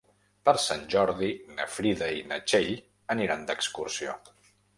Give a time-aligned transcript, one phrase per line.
[0.47, 1.29] Per Sant Jordi
[1.59, 2.73] na Frida i na Txell
[3.17, 4.19] aniran d'excursió.